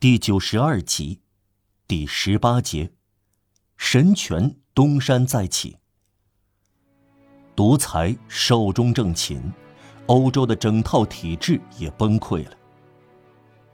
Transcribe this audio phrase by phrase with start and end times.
[0.00, 1.20] 第九十二集，
[1.86, 2.90] 第十八节，
[3.76, 5.76] 神权东山再起。
[7.54, 9.52] 独裁寿终正寝，
[10.06, 12.56] 欧洲的整套体制也崩溃了。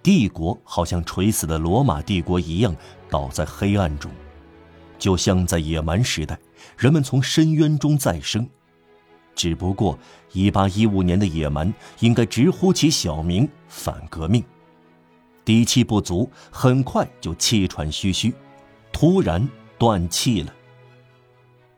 [0.02, 2.74] 帝国好像垂死的罗马帝国一样，
[3.08, 4.10] 倒在黑暗中，
[4.98, 6.36] 就像在野蛮时代，
[6.76, 8.50] 人们从深渊中再生。
[9.36, 9.96] 只不过，
[10.32, 14.44] 一八一五年的野蛮应该直呼其小名——反革命。
[15.46, 18.34] 底气不足，很快就气喘吁吁，
[18.92, 19.48] 突然
[19.78, 20.52] 断气了。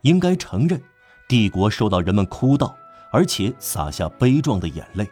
[0.01, 0.83] 应该承认，
[1.29, 2.75] 帝国受到人们哭悼，
[3.13, 5.07] 而且洒下悲壮的眼泪。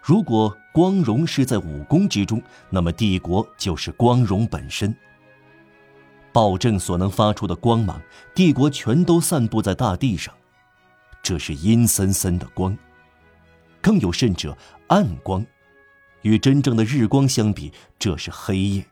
[0.00, 4.94] 如果光荣是在武功之中，那么帝国就是光荣本身。
[6.32, 8.00] 暴政所能发出的光芒，
[8.32, 10.32] 帝国全都散布在大地上，
[11.20, 12.78] 这是阴森森的光。
[13.80, 14.56] 更有甚者，
[14.86, 15.44] 暗光。
[16.22, 18.86] 与真正的日光相比，这是黑夜。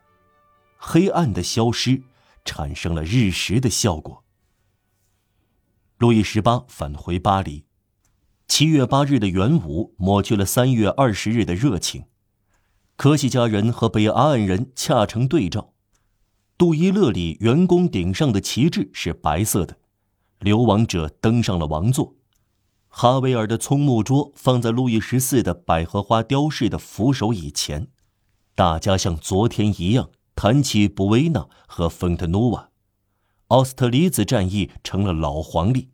[0.77, 2.03] 黑暗的消失，
[2.43, 4.23] 产生了日食的效果。
[5.97, 7.65] 路易十八返回巴黎，
[8.47, 12.05] 七月八日的元武抹去了三月二十日的热情。
[12.95, 15.73] 科西嘉人和北阿安人恰成对照。
[16.57, 19.77] 杜伊勒里圆宫顶上的旗帜是白色的，
[20.39, 22.15] 流亡者登上了王座。
[22.93, 27.87] 哈维尔的葱木桌放在路易十四的百合花雕饰的扶手椅前，
[28.53, 32.69] 大家像昨天一样谈起布维纳和丰特努瓦，
[33.47, 35.89] 奥斯特里茨战役成了老黄历，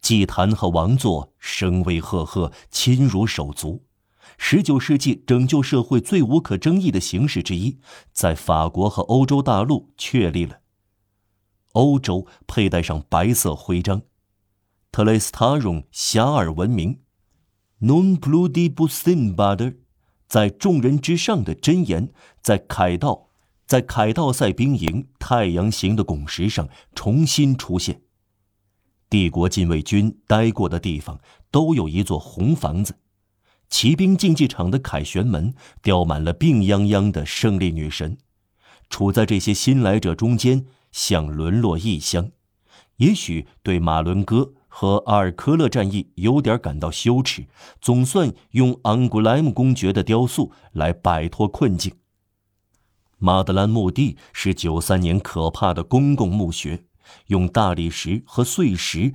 [0.00, 3.84] 祭坛和王座声威赫赫，亲如手足。
[4.38, 7.80] 十九世纪拯救社会最无可争议的形式之一，
[8.12, 10.60] 在法国和欧洲大陆确立了。
[11.72, 14.02] 欧洲佩戴上白色徽章。
[14.94, 17.00] 特雷斯塔容遐迩闻名
[17.80, 19.78] ，Non pludi busin bader，
[20.28, 23.30] 在众人之上的箴言，在凯道，
[23.66, 28.02] 在凯道塞兵营太阳形的拱石上重新出现。
[29.10, 31.18] 帝国禁卫军待过的地方
[31.50, 33.00] 都有一座红房子，
[33.68, 35.52] 骑兵竞技场的凯旋门
[35.82, 38.16] 雕满了病殃殃的胜利女神，
[38.88, 42.30] 处在这些新来者中间，像沦落异乡。
[42.98, 44.52] 也许对马伦哥。
[44.76, 47.46] 和阿尔科勒战役有点感到羞耻，
[47.80, 51.94] 总算用昂古莱姆公爵的雕塑来摆脱困境。
[53.18, 56.86] 马德兰墓地是九三年可怕的公共墓穴，
[57.28, 59.14] 用大理石和碎石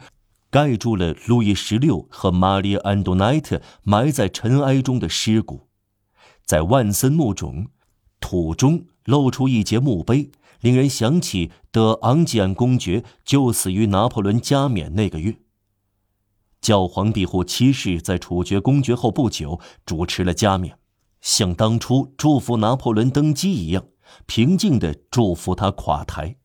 [0.49, 5.67] 盖住了路易十六和玛丽安多奈特埋在尘埃中的尸骨。
[6.45, 7.67] 在万森墓冢，
[8.21, 10.31] 土中露出一截墓碑，
[10.61, 15.35] 令人想起德昂吉安公爵就死于拿破仑加冕那个月。
[16.61, 20.77] 教皇庇护七世在处决公爵后不久主持了加冕，
[21.21, 23.85] 像当初祝福拿破仑登基一样，
[24.25, 26.35] 平静地祝福他垮台。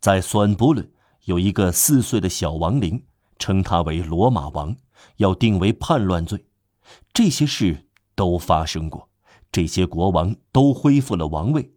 [0.00, 0.90] 在索恩布伦
[1.24, 3.04] 有一个四岁的小亡灵，
[3.38, 4.76] 称他为罗马王，
[5.16, 6.46] 要定为叛乱罪。
[7.12, 9.10] 这些事都发生过，
[9.52, 11.72] 这些国王都恢复了王位，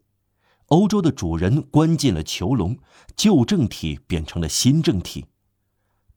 [0.67, 2.77] 欧洲的主人关进了囚笼，
[3.17, 5.25] 旧政体变成了新政体。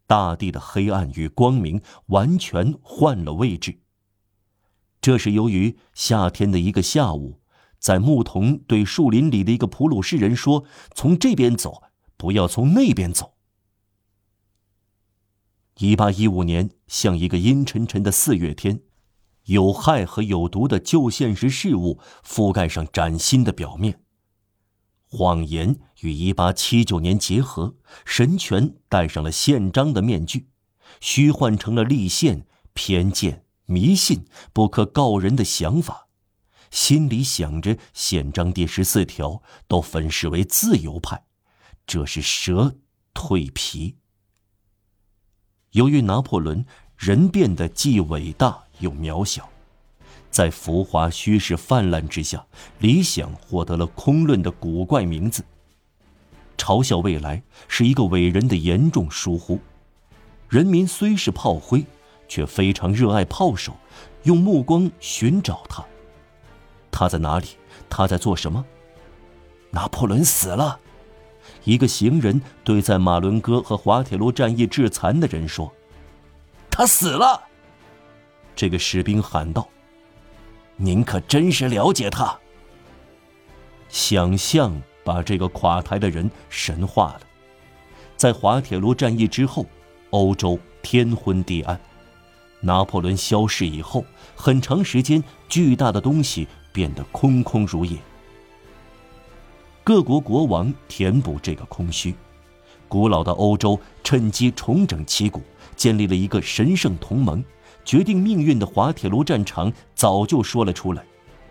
[0.07, 3.81] 大地的黑暗与光明完全换了位置。
[5.01, 7.41] 这是由于夏天的一个下午，
[7.79, 11.83] 在牧童对树林里的一个普鲁士人说：“从这边走，
[12.17, 13.35] 不要从那边走。”
[15.79, 18.83] 一八一五年像一个阴沉沉的四月天，
[19.47, 24.04] 有害和有毒的旧现实事物覆盖上崭新的表面。
[25.17, 30.49] 谎言与1879年结合，神权戴上了宪章的面具，
[31.01, 36.09] 虚幻成了立宪、偏见、迷信、不可告人的想法，
[36.73, 41.25] 心里想着宪章第十四条，都粉饰为自由派，
[41.87, 42.75] 这是蛇
[43.15, 43.99] 蜕皮。
[45.71, 46.67] 由于拿破仑，
[46.97, 49.49] 人变得既伟大又渺小。
[50.35, 52.45] 在浮华虚实泛滥之下，
[52.81, 55.45] 理想获得了空论的古怪名字。
[56.59, 59.61] 嘲笑未来是一个伟人的严重疏忽。
[60.49, 61.85] 人民虽是炮灰，
[62.27, 63.77] 却非常热爱炮手，
[64.25, 65.85] 用目光寻找他。
[66.91, 67.47] 他在哪里？
[67.89, 68.65] 他在做什么？
[69.71, 70.81] 拿破仑死了。
[71.63, 75.73] 一个行人对在马伦哥和滑铁卢战役致残的人说
[76.69, 77.41] ：“他死了。”
[78.57, 79.69] 这个士兵喊道。
[80.77, 82.39] 您可真是了解他。
[83.89, 87.21] 想象把这个垮台的人神化了。
[88.17, 89.67] 在滑铁卢战役之后，
[90.11, 91.81] 欧洲天昏地暗。
[92.61, 94.05] 拿破仑消逝以后，
[94.35, 97.99] 很长时间，巨大的东西变得空空如也。
[99.83, 102.15] 各国国王填补这个空虚，
[102.89, 105.43] 古老的欧洲趁机重整旗鼓，
[105.77, 107.45] 建立了一个神圣同盟。
[107.85, 111.05] 决定命运的滑铁卢战场早就说了出来：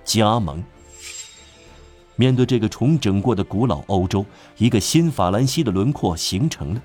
[0.03, 0.63] 加盟。
[2.15, 4.25] 面对这个重整过的古老欧洲，
[4.57, 6.81] 一个新法兰西的轮廓形成了。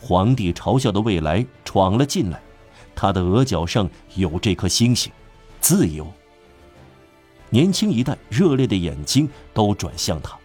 [0.00, 2.40] 皇帝嘲笑的未来闯了进来，
[2.94, 5.12] 他的额角上有这颗星星，
[5.60, 6.10] 自由。
[7.48, 10.38] 年轻一代热烈的眼睛都转向他。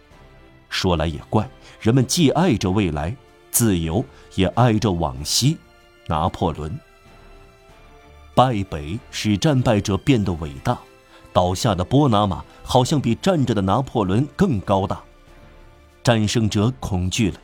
[0.68, 1.48] 说来也怪，
[1.80, 3.16] 人们既爱着未来、
[3.50, 4.04] 自由，
[4.34, 5.56] 也爱着往昔。
[6.08, 6.78] 拿破仑
[8.36, 10.78] 败北使战败者变得伟大，
[11.32, 15.00] 倒下的波拿马好像比站着的拿破仑更高大。
[16.04, 17.40] 战胜者恐惧了，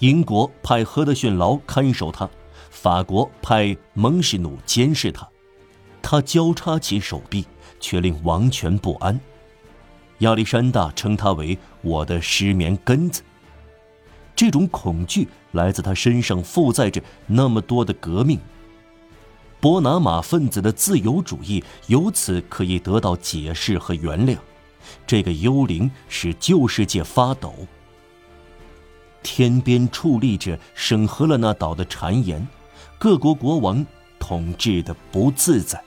[0.00, 2.28] 英国派赫德逊劳看守他，
[2.70, 5.28] 法国派蒙士努监视他，
[6.02, 7.46] 他交叉起手臂，
[7.78, 9.20] 却令王权不安。
[10.18, 13.22] 亚历山大称他为我的失眠根子。
[14.34, 18.40] 这种恐惧来自他身上负载着那么多的革命。
[19.60, 24.36] 波拿马分子的自由主义由此可以得到解释和原谅。
[25.06, 27.54] 这个幽灵使旧世界发抖。
[29.22, 32.46] 天边矗立着审核了那岛的谗言，
[32.98, 33.84] 各国国王
[34.18, 35.82] 统治的不自在。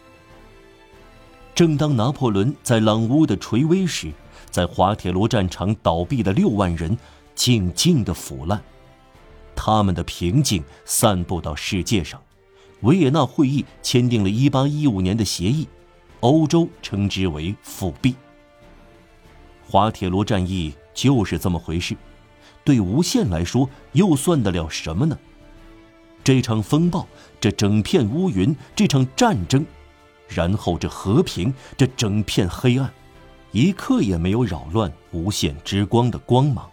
[1.56, 4.12] 正当拿破仑在朗乌的垂危时，
[4.52, 6.96] 在滑铁卢战场倒闭的六万人
[7.34, 8.62] 静静的腐烂，
[9.56, 12.22] 他们的平静散布到世界上。
[12.84, 15.68] 维也纳会议签订了1815年的协议，
[16.22, 18.16] 欧洲称之为复辟。
[19.68, 21.96] 滑铁卢战役就是这么回事，
[22.64, 25.18] 对无限来说又算得了什么呢？
[26.24, 27.08] 这场风暴，
[27.42, 29.66] 这整片乌云，这场战争，
[30.28, 32.94] 然后这和平，这整片黑暗。
[33.52, 36.70] 一刻也没有扰乱无限之光的光芒。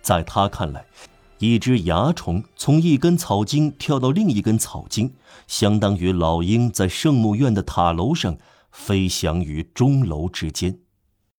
[0.00, 0.84] 在他看来，
[1.38, 5.14] 一只蚜虫从一根草茎跳到另一根草茎，
[5.46, 8.38] 相当于老鹰在圣母院的塔楼上
[8.70, 10.78] 飞翔于钟楼之间。